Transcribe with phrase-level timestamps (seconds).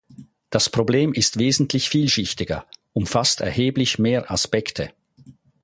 [0.49, 4.91] Das Problem ist wesentlich vielschichtiger, umfasst erheblich mehr Aspekte.